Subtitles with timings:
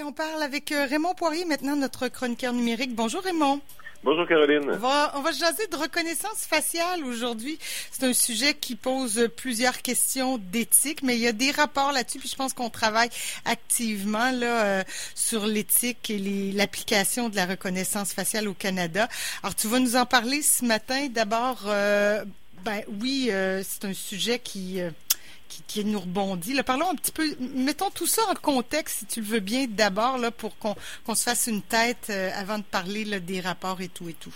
[0.00, 2.94] Et on parle avec euh, Raymond Poirier, maintenant notre chroniqueur numérique.
[2.94, 3.60] Bonjour Raymond.
[4.02, 4.70] Bonjour Caroline.
[4.70, 7.58] On va, on va jaser de reconnaissance faciale aujourd'hui.
[7.90, 12.18] C'est un sujet qui pose plusieurs questions d'éthique, mais il y a des rapports là-dessus,
[12.18, 13.10] puis je pense qu'on travaille
[13.44, 14.82] activement là euh,
[15.14, 19.06] sur l'éthique et l'application de la reconnaissance faciale au Canada.
[19.42, 21.08] Alors tu vas nous en parler ce matin.
[21.10, 22.24] D'abord, euh,
[22.64, 24.80] ben oui, euh, c'est un sujet qui
[25.66, 26.60] qui, nous rebondit.
[26.62, 27.24] Parlons un petit peu,
[27.54, 31.24] mettons tout ça en contexte, si tu le veux bien, d'abord, là, pour qu'on se
[31.24, 34.34] fasse une tête euh, avant de parler des rapports et tout et tout.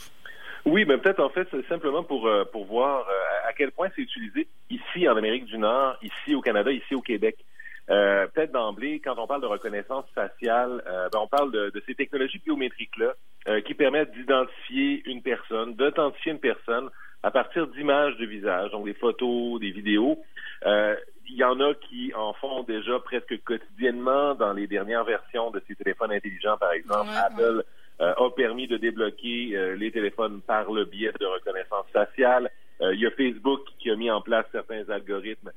[0.65, 4.03] Oui, mais peut-être en fait simplement pour euh, pour voir euh, à quel point c'est
[4.03, 7.37] utilisé ici en Amérique du Nord, ici au Canada, ici au Québec.
[7.87, 12.41] peut-être d'emblée, quand on parle de reconnaissance faciale, ben, on parle de, de ces technologies
[12.43, 13.13] biométriques là
[13.61, 16.89] qui permettent d'identifier une personne, d'authentifier une personne
[17.23, 20.19] à partir d'images de visage, donc des photos, des vidéos.
[21.25, 25.51] Euh, il y en a qui en font déjà presque quotidiennement dans les dernières versions
[25.51, 27.11] de ces téléphones intelligents, par exemple.
[27.17, 27.65] Apple
[28.01, 32.51] euh, a permis de débloquer euh, les téléphones par le biais de reconnaissance faciale.
[32.81, 35.53] il y a Facebook qui a mis en place certains algorithmes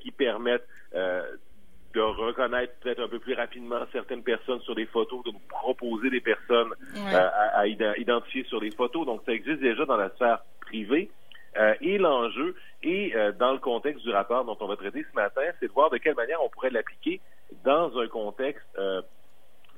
[0.00, 5.32] qui permettent de reconnaître peut-être un peu plus rapidement certaines personnes sur des photos, de
[5.32, 6.72] nous proposer des personnes
[7.12, 9.04] à, identifier sur des photos.
[9.04, 11.10] Donc, ça existe déjà dans la sphère privée.
[11.58, 15.14] Euh, et l'enjeu, et euh, dans le contexte du rapport dont on va traiter ce
[15.14, 17.20] matin, c'est de voir de quelle manière on pourrait l'appliquer
[17.64, 19.02] dans un contexte euh,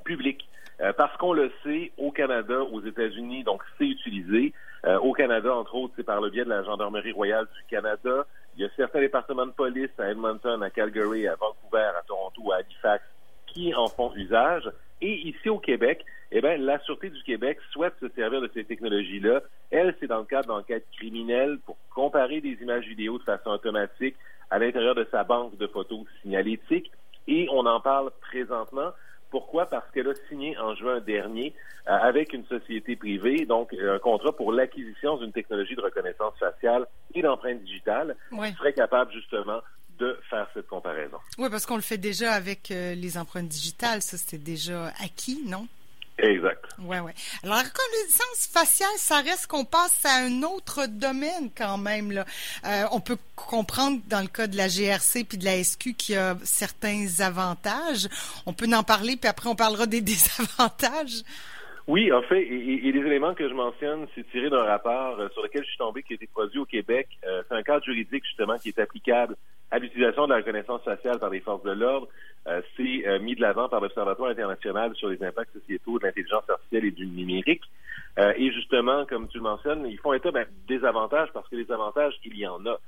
[0.05, 0.47] public.
[0.97, 4.53] parce qu'on le sait, au Canada, aux États-Unis, donc c'est utilisé.
[5.03, 8.27] au Canada, entre autres, c'est par le biais de la Gendarmerie royale du Canada.
[8.57, 12.53] Il y a certains départements de police à Edmonton, à Calgary, à Vancouver, à Toronto,
[12.53, 13.03] à Halifax
[13.47, 14.69] qui en font usage.
[15.01, 18.65] Et ici au Québec, eh bien, la Sûreté du Québec souhaite se servir de ces
[18.65, 19.43] technologies-là.
[19.71, 24.17] Elle, c'est dans le cadre d'enquêtes criminelles pour comparer des images vidéo de façon automatique
[24.51, 26.91] à l'intérieur de sa banque de photos signalétiques.
[27.27, 28.91] Et on en parle présentement.
[29.31, 29.67] Pourquoi?
[29.67, 31.55] Parce qu'elle a signé en juin dernier
[31.89, 36.87] euh, avec une société privée, donc un contrat pour l'acquisition d'une technologie de reconnaissance faciale
[37.15, 39.61] et d'empreinte digitale qui serait capable justement
[39.99, 41.19] de faire cette comparaison.
[41.39, 45.43] Oui, parce qu'on le fait déjà avec euh, les empreintes digitales, ça c'était déjà acquis,
[45.47, 45.67] non?
[46.19, 46.65] Exact.
[46.79, 47.11] Oui, oui.
[47.43, 52.13] Alors, la reconnaissance faciale, ça reste qu'on passe à un autre domaine quand même.
[52.13, 52.25] Là.
[52.65, 56.15] Euh, on peut comprendre dans le cas de la GRC puis de la SQ qu'il
[56.15, 58.09] y a certains avantages.
[58.47, 61.23] On peut en parler, puis après on parlera des désavantages.
[61.89, 65.43] Oui, en fait, et, les éléments que je mentionne, c'est tiré d'un rapport euh, sur
[65.43, 67.09] lequel je suis tombé, qui a été produit au Québec.
[67.23, 69.37] c'est un cadre juridique, justement, qui est applicable
[69.75, 72.07] à l'utilisation de la reconnaissance faciale par les forces de l'ordre.
[72.47, 76.49] Euh, c'est euh, mis de l'avant par l'Observatoire international sur les impacts sociétaux de l'intelligence
[76.49, 77.63] artificielle et du numérique.
[78.21, 81.57] Euh, et justement, comme tu le mentionnes, ils font état ben, des avantages parce que
[81.57, 82.79] les avantages, il y en a.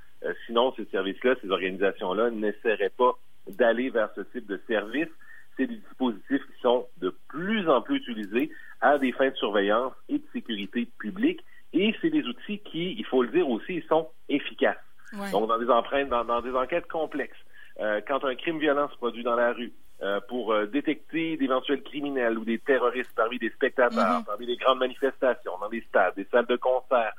[0.47, 3.19] sinon, ces services-là, ces organisations-là n'essaieraient pas
[3.49, 5.09] d'aller vers ce type de service.
[5.57, 9.93] C'est des dispositifs qui sont de plus en plus utilisés à des fins de surveillance
[10.09, 11.43] et de sécurité publique.
[11.73, 14.86] Et c'est des outils qui, il faut le dire aussi, sont efficaces.
[15.33, 17.37] Donc, dans des empreintes, dans, des enquêtes complexes,
[17.81, 19.73] euh, quand un crime violent se produit dans la rue,
[20.03, 24.27] euh, pour euh, détecter d'éventuels criminels ou des terroristes parmi des spectateurs, mm-hmm.
[24.27, 27.13] parmi des grandes manifestations, dans des stades, des salles de concert,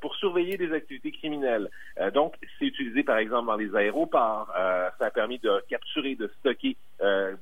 [0.00, 1.68] pour surveiller des activités criminelles.
[2.14, 4.46] donc, c'est utilisé par exemple dans les aéroports.
[4.54, 6.76] ça a permis de capturer, de stocker,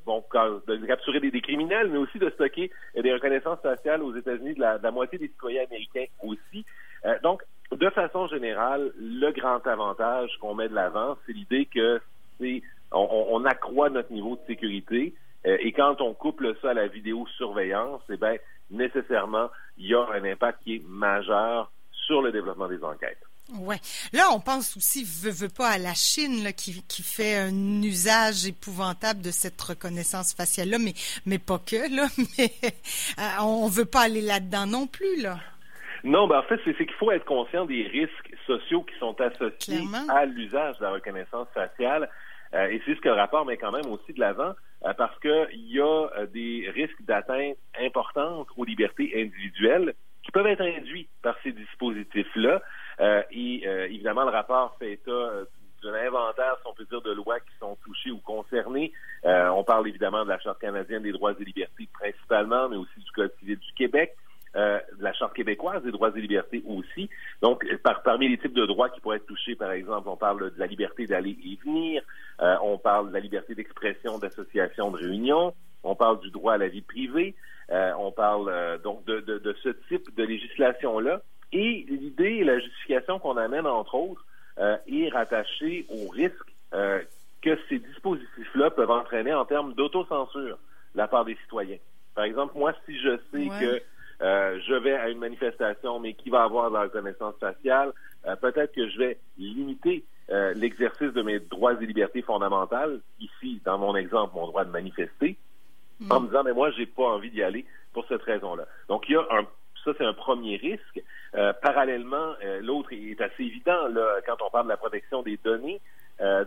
[0.06, 0.24] bon,
[0.66, 4.78] de capturer des, criminels, mais aussi de stocker des reconnaissances faciales aux États-Unis de la,
[4.78, 6.64] de la moitié des citoyens américains aussi.
[7.22, 7.42] donc,
[7.84, 12.00] de façon générale, le grand avantage qu'on met de l'avant, c'est l'idée que
[12.40, 12.62] c'est
[12.92, 15.14] on, accroît notre niveau de sécurité.
[15.46, 18.36] Euh, et quand on couple ça à la vidéosurveillance, eh bien,
[18.70, 21.70] nécessairement, il y a un impact qui est majeur
[22.06, 23.20] sur le développement des enquêtes.
[23.52, 23.80] Ouais.
[24.14, 29.20] Là, on pense aussi, veut, veut pas, à la Chine qui, fait un usage épouvantable
[29.20, 30.94] de cette reconnaissance faciale-là, mais,
[31.26, 32.08] mais pas que, là.
[32.38, 32.50] Mais
[33.18, 35.38] euh, on veut pas aller là-dedans non plus, là.
[36.04, 39.80] Non, ben en fait, c'est qu'il faut être conscient des risques sociaux qui sont associés
[40.10, 42.10] à l'usage de la reconnaissance faciale.
[42.54, 44.52] Euh, et c'est ce que le rapport met quand même aussi de l'avant,
[44.84, 50.46] euh, parce qu'il y a euh, des risques d'atteinte importantes aux libertés individuelles qui peuvent
[50.46, 52.62] être induits par ces dispositifs-là.
[53.30, 55.30] et évidemment, le rapport fait état
[55.82, 58.90] d'un inventaire, si on peut dire, de lois qui sont touchées ou concernées.
[59.22, 63.10] on parle évidemment de la Charte canadienne des droits et libertés principalement, mais aussi du
[63.10, 64.16] Code civil du Québec.
[65.14, 67.08] Euh, de Charte québécoise des droits et libertés aussi.
[67.40, 70.50] Donc, par, parmi les types de droits qui pourraient être touchés, par exemple, on parle
[70.50, 72.02] de la liberté d'aller et venir,
[72.40, 76.58] euh, on parle de la liberté d'expression, d'association, de réunion, on parle du droit à
[76.58, 77.34] la vie privée,
[77.70, 81.22] euh, on parle donc de, de, de, ce type de législation-là.
[81.52, 84.24] Et l'idée et la justification qu'on amène, entre autres,
[84.58, 90.58] est rattachée au risque que ces dispositifs-là peuvent entraîner en termes d'autocensure
[90.94, 91.78] la part des citoyens.
[92.14, 93.82] Par exemple, moi, si je sais que
[94.24, 97.92] euh, je vais à une manifestation, mais qui va avoir de la reconnaissance faciale,
[98.26, 103.60] euh, peut-être que je vais limiter euh, l'exercice de mes droits et libertés fondamentales, ici,
[103.66, 105.36] dans mon exemple, mon droit de manifester,
[106.00, 106.10] mm.
[106.10, 108.66] en me disant, mais moi, j'ai pas envie d'y aller pour cette raison-là.
[108.88, 109.46] Donc, il y a un
[109.84, 111.02] ça, c'est un premier risque.
[111.60, 115.78] parallèlement, l'autre est assez évident là, quand on parle de la protection des données.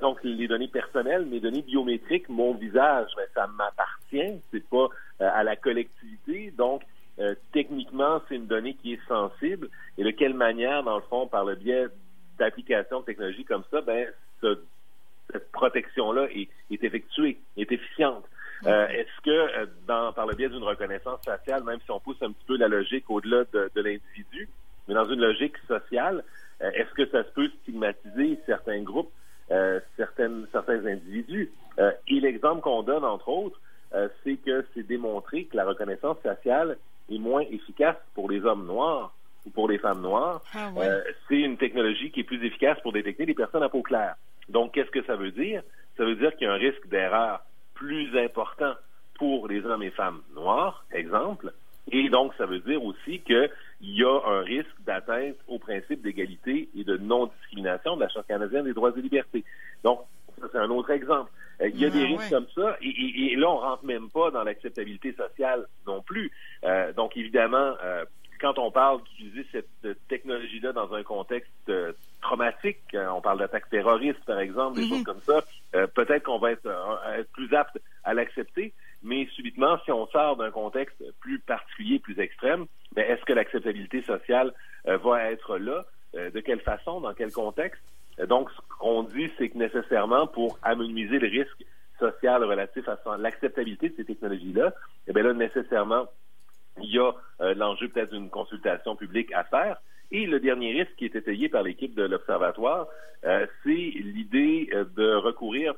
[0.02, 4.88] donc, les données personnelles, mes données biométriques, mon visage, ben, ça m'appartient, c'est pas
[5.20, 6.52] à la collectivité.
[6.58, 6.82] Donc,
[7.20, 11.28] euh, techniquement, c'est une donnée qui est sensible et de quelle manière, dans le fond,
[11.28, 11.88] par le biais
[12.40, 14.08] d'applications de technologies comme ça, ben,
[14.42, 16.50] cette protection-là est,
[16.84, 18.26] effectuée, est efficiente.
[18.66, 22.22] Euh, est-ce que, euh, dans, par le biais d'une reconnaissance faciale, même si on pousse
[22.22, 24.50] un petit peu la logique au-delà de, l'individu,
[24.88, 26.24] mais dans une logique sociale,
[26.60, 29.12] est-ce que ça se peut stigmatiser certains groupes,
[29.96, 31.52] certaines, certains individus?
[32.08, 33.60] et l'exemple qu'on donne, entre autres,
[34.24, 36.78] c'est que c'est démontré que la reconnaissance faciale
[37.10, 39.14] est moins efficace pour les hommes noirs
[39.46, 40.42] ou pour les femmes noires.
[40.54, 43.82] Ah, euh, c'est une technologie qui est plus efficace pour détecter les personnes à peau
[43.82, 44.16] claire.
[44.50, 45.62] Donc, qu'est-ce que ça veut dire?
[45.98, 47.42] Ça veut dire qu'il y a un risque d'erreur
[47.74, 48.74] plus important
[49.16, 51.54] pour les hommes et femmes noirs, exemple.
[51.92, 53.50] Et donc, ça veut dire aussi qu'il
[53.82, 58.66] y a un risque d'atteinte au principe d'égalité et de non-discrimination de la Charte canadienne
[58.66, 59.46] des droits et libertés.
[59.84, 60.02] Donc,
[60.40, 61.32] ça, c'est un autre exemple.
[61.62, 64.44] Euh, il y a des risques comme ça, et, là, on rentre même pas dans
[64.44, 66.32] l'acceptabilité sociale non plus.
[66.64, 68.06] Euh, donc, évidemment, euh,
[68.40, 71.72] quand on parle d'utiliser cette technologie-là dans un contexte
[72.22, 74.90] traumatique, on parle d'attaques terroristes, par exemple, des mm-hmm.
[74.90, 75.44] choses comme ça,
[75.96, 76.70] peut-être qu'on va être,
[77.18, 82.20] être, plus apte à l'accepter, mais subitement, si on sort d'un contexte plus particulier, plus
[82.20, 84.54] extrême, ben, est-ce que l'acceptabilité sociale
[84.86, 85.84] va être là?
[86.14, 87.02] de quelle façon?
[87.02, 87.82] Dans quel contexte?
[88.28, 88.50] Donc,
[88.88, 91.66] qu'on dit, c'est que nécessairement, pour amenuiser le risque
[92.00, 94.74] social relatif à l'acceptabilité de ces technologies-là,
[95.08, 96.06] eh bien là, nécessairement,
[96.82, 97.12] il y a
[97.42, 99.78] euh, l'enjeu peut-être d'une consultation publique à faire.
[100.12, 102.88] Et le dernier risque qui est étayé par l'équipe de l'Observatoire,
[103.26, 105.74] euh, c'est l'idée euh, de recourir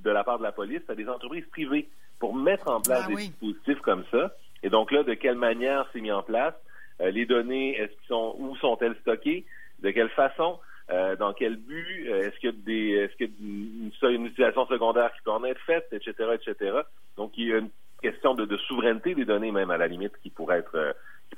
[0.00, 1.88] de la part de la police à des entreprises privées
[2.18, 4.32] pour mettre en place ah des dispositifs comme ça.
[4.62, 6.54] Et donc là, de quelle manière c'est mis en place?
[7.00, 9.44] les données, est-ce qu'ils sont, où sont-elles stockées?
[9.80, 10.60] De quelle façon?
[10.90, 14.26] Euh, dans quel but, euh, est-ce qu'il y a des, est-ce qu'il y a une,
[14.26, 16.80] utilisation secondaire qui peut en être faite, etc., etc.
[17.16, 17.70] Donc il y a une
[18.02, 20.92] question de, de souveraineté des données même à la limite qui pourrait être euh,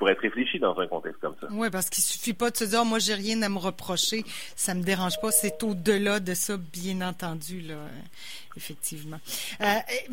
[0.06, 1.48] pour être réfléchi dans un contexte comme ça.
[1.50, 4.22] Oui, parce qu'il suffit pas de se dire, moi, j'ai rien à me reprocher,
[4.54, 5.32] ça me dérange pas.
[5.32, 7.74] C'est au-delà de ça, bien entendu, là,
[8.56, 9.18] effectivement.
[9.60, 9.64] Euh,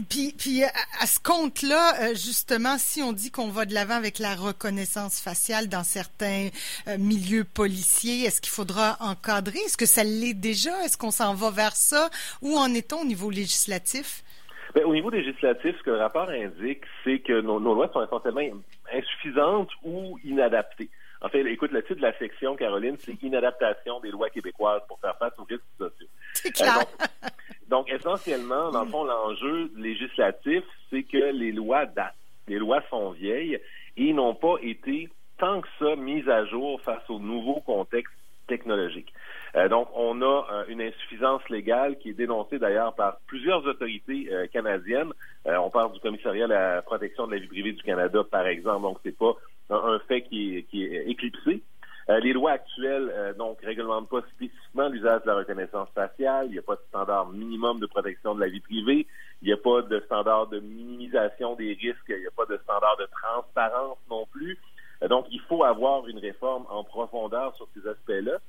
[0.10, 4.18] puis, puis à, ce compte-là, euh, justement, si on dit qu'on va de l'avant avec
[4.18, 6.50] la reconnaissance faciale dans certains
[6.88, 9.60] euh, milieux policiers, est-ce qu'il faudra encadrer?
[9.60, 10.72] Est-ce que ça l'est déjà?
[10.86, 12.10] Est-ce qu'on s'en va vers ça?
[12.42, 14.24] Où en est-on au niveau législatif?
[14.74, 18.04] Bien, au niveau législatif, ce que le rapport indique, c'est que nos, nos lois sont
[18.04, 18.42] essentiellement
[18.94, 20.90] insuffisantes ou inadaptées.
[21.22, 25.00] En fait, écoute, le titre de la section, Caroline, c'est Inadaptation des lois québécoises pour
[25.00, 26.08] faire face aux risques sociaux.
[26.34, 26.80] C'est clair.
[26.80, 27.28] Euh,
[27.70, 32.16] donc, essentiellement, dans le fond, l'enjeu législatif, c'est que les lois datent.
[32.48, 33.60] Les lois sont vieilles
[33.96, 38.14] et n'ont pas été tant que ça mises à jour face au nouveau contexte
[38.48, 39.14] technologique.
[39.56, 44.28] Euh, donc, on a euh, une insuffisance légale qui est dénoncée d'ailleurs par plusieurs autorités
[44.32, 45.14] euh, canadiennes.
[45.46, 48.82] on parle du commissariat à la protection de la vie privée du Canada, par exemple.
[48.82, 49.36] Donc, c'est pas
[49.70, 51.62] un, fait qui est, qui est éclipsé.
[52.08, 56.48] les lois actuelles donc réglementent pas spécifiquement l'usage de la reconnaissance faciale.
[56.48, 59.08] Il n'y a pas de standard minimum de protection de la vie privée.
[59.42, 62.10] Il n'y a pas de standard de minimisation des risques.
[62.10, 64.58] Il n'y a pas de standard de transparence non plus.
[65.10, 68.40] donc, il faut avoir une réforme en profondeur sur ces aspects-là.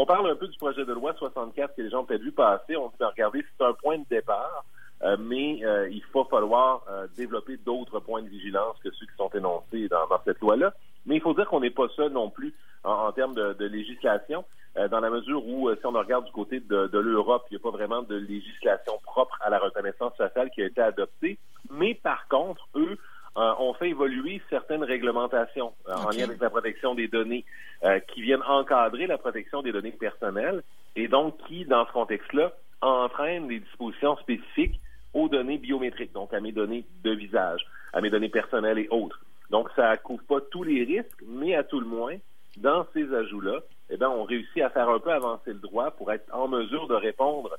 [0.00, 2.30] On, parle un peu du projet de loi 64 que les gens ont peut-être vu
[2.30, 2.76] passer.
[2.76, 4.64] On dit, ben, regardez, c'est un point de départ,
[5.02, 9.16] euh, mais euh, il faut falloir euh, développer d'autres points de vigilance que ceux qui
[9.16, 10.72] sont énoncés dans, cette loi-là.
[11.04, 14.44] Mais il faut dire qu'on n'est pas seul non plus en, termes de, législation,
[14.76, 17.62] dans la mesure où, si on regarde du côté de, de l'Europe, il n'y a
[17.62, 21.38] pas vraiment de législation propre à la reconnaissance sociale qui a été adoptée.
[21.70, 22.98] Mais par contre, eux,
[23.38, 27.44] euh, on fait évoluer certaines réglementations euh, en lien avec la protection des données
[27.84, 30.62] euh, qui viennent encadrer la protection des données personnelles
[30.96, 34.80] et donc qui, dans ce contexte-là, entraînent des dispositions spécifiques
[35.14, 39.20] aux données biométriques, donc à mes données de visage, à mes données personnelles et autres.
[39.50, 42.16] Donc, ça couvre pas tous les risques, mais à tout le moins,
[42.56, 46.12] dans ces ajouts-là, eh bien, on réussit à faire un peu avancer le droit pour
[46.12, 47.56] être en mesure de répondre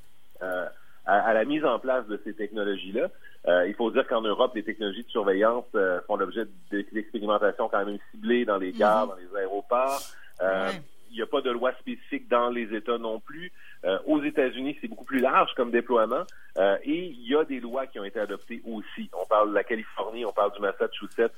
[1.09, 3.09] à, la mise en place de ces technologies-là.
[3.47, 7.85] Euh, il faut dire qu'en Europe, les technologies de surveillance euh, font l'objet d'expérimentations quand
[7.85, 9.09] même ciblées dans les gares, mhm.
[9.09, 10.01] dans les aéroports.
[10.41, 10.69] Euh,
[11.11, 13.51] il n'y a pas de loi spécifique dans les États non plus.
[14.05, 16.23] aux États-Unis, c'est beaucoup plus large comme déploiement.
[16.83, 19.09] et il y a des lois qui ont été adoptées aussi.
[19.19, 21.33] On parle de la Californie, on parle du Massachusetts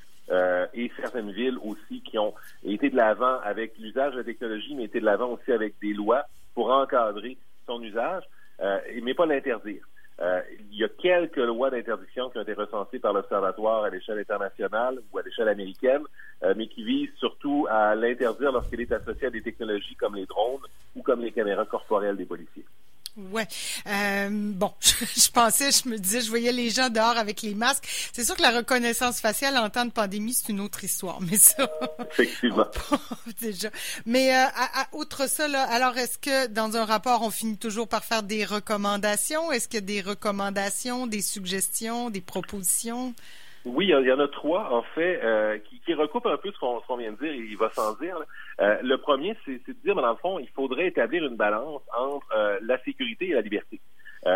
[0.73, 2.33] et certaines villes aussi qui ont
[2.65, 5.93] été de l'avant avec l'usage de la technologie, mais été de l'avant aussi avec des
[5.93, 8.23] lois pour encadrer son usage,
[9.01, 9.84] mais pas l'interdire.
[10.22, 10.41] Euh,
[10.72, 15.00] il y a quelques lois d'interdiction qui ont été recensées par l'Observatoire à l'échelle internationale
[15.12, 16.03] ou à l'échelle américaine,
[16.44, 20.27] euh, mais qui visent surtout à l'interdire lorsqu'il est associé à des technologies comme les
[20.27, 20.62] drones
[20.96, 22.65] ou comme les caméras corporelles des policiers.
[23.31, 23.47] Ouais.
[23.88, 27.85] Euh, bon, je, pensais, je me disais, je voyais les gens dehors avec les masques.
[28.13, 31.38] C'est sûr que la reconnaissance faciale en temps de pandémie, c'est une autre histoire, mais
[31.38, 31.69] ça.
[32.11, 32.67] Effectivement.
[33.41, 33.69] déjà.
[34.05, 37.88] Mais euh, à, outre ça, là, alors est-ce que dans un rapport, on finit toujours
[37.88, 39.51] par faire des recommandations?
[39.51, 43.13] Est-ce qu'il y a des recommandations, des suggestions, des propositions?
[43.63, 46.57] Oui, il y en a trois, en fait, euh, qui, qui, recoupent un peu ce
[46.59, 48.17] qu'on vient de dire, il va sans dire.
[48.62, 51.82] Euh, le premier, c'est de dire, mais dans le fond, il faudrait établir une balance
[51.98, 53.80] entre euh, la sécurité et la liberté.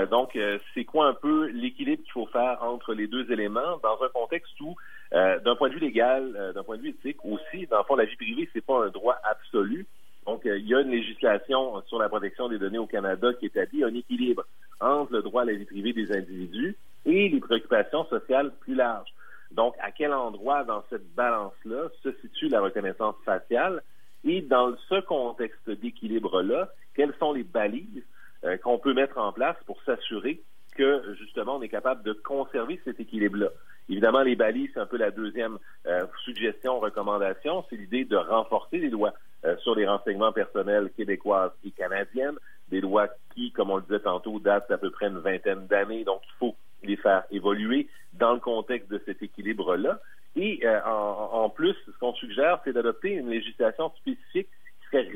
[0.10, 0.36] donc,
[0.74, 4.60] c'est quoi un peu l'équilibre qu'il faut faire entre les deux éléments dans un contexte
[4.60, 4.75] où,
[5.12, 8.05] d'un point de vue légal, d'un point de vue éthique aussi, dans le fond, la
[8.05, 9.86] vie privée, c'est pas un droit absolu.
[10.25, 13.84] Donc, il y a une législation sur la protection des données au Canada qui établit
[13.84, 14.44] un équilibre
[14.82, 19.13] entre le droit à la vie privée des individus et les préoccupations sociales plus larges.
[19.51, 23.82] Donc, à quel endroit dans cette balance-là se situe la reconnaissance faciale?
[24.25, 28.03] Et dans ce contexte d'équilibre-là, quelles sont les balises
[28.44, 30.41] euh, qu'on peut mettre en place pour s'assurer
[30.75, 33.50] que, justement, on est capable de conserver cet équilibre-là?
[33.88, 38.79] Évidemment, les balises, c'est un peu la deuxième euh, suggestion, recommandation, c'est l'idée de renforcer
[38.79, 39.13] les lois
[39.46, 42.38] euh, sur les renseignements personnels québécoises et canadiennes,
[42.70, 46.03] des lois qui, comme on le disait tantôt, datent d'à peu près une vingtaine d'années,
[46.03, 50.00] donc il faut les faire évoluer dans le contexte de cet équilibre-là.
[50.35, 54.49] Et euh, en, plus, ce qu'on suggère, c'est d'adopter une législation spécifique
[54.81, 55.09] qui serait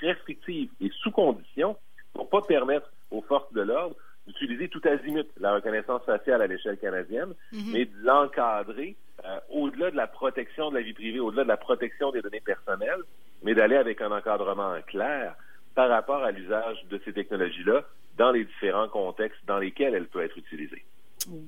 [0.00, 1.76] restrictive et sous condition
[2.12, 3.96] pour pas permettre aux forces de l'ordre
[4.26, 7.72] d'utiliser tout azimut la reconnaissance faciale à l'échelle canadienne, mhm.
[7.72, 11.56] mais de l'encadrer euh, au-delà de la protection de la vie privée, au-delà de la
[11.56, 13.00] protection des données personnelles,
[13.42, 15.34] mais d'aller avec un encadrement clair
[15.74, 17.82] par rapport à l'usage de ces technologies-là
[18.18, 20.84] dans les différents contextes dans lesquels elles peuvent être utilisées.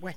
[0.01, 0.15] Ouais.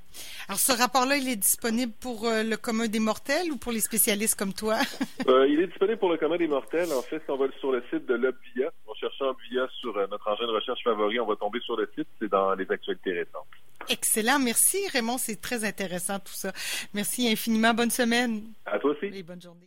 [0.47, 3.79] Alors ce rapport-là, il est disponible pour euh, le commun des mortels ou pour les
[3.79, 4.77] spécialistes comme toi?
[5.27, 6.91] Euh, Il est disponible pour le commun des mortels.
[6.93, 10.05] En fait, si on va sur le site de l'Obvia, on cherche Obvia sur euh,
[10.11, 12.07] notre engin de recherche favori, on va tomber sur le site.
[12.19, 13.47] C'est dans les actualités récentes.
[13.89, 16.51] Excellent, merci Raymond, c'est très intéressant tout ça.
[16.93, 17.73] Merci infiniment.
[17.73, 18.43] Bonne semaine.
[18.65, 19.07] À toi aussi.
[19.07, 19.61] Et bonne journée.